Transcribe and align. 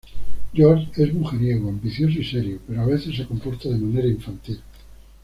George 0.51 0.89
es 0.97 1.13
mujeriego, 1.13 1.69
ambicioso 1.69 2.17
y 2.17 2.25
serio, 2.25 2.57
pero 2.65 2.81
a 2.81 2.85
veces 2.87 3.15
se 3.15 3.27
comporta 3.27 3.69
de 3.69 3.77
manera 3.77 4.07
infantil. 4.07 4.59